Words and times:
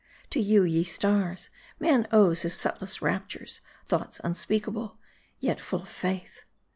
To 0.31 0.39
you, 0.39 0.63
ye 0.63 0.83
stars, 0.83 1.51
man 1.79 2.07
owes 2.11 2.41
his 2.41 2.55
subtlest 2.55 3.03
raptures, 3.03 3.61
thoughts 3.85 4.19
unspeakable, 4.23 4.97
yet 5.39 5.59
full 5.59 5.83
of 5.83 5.89
faith. 5.89 6.41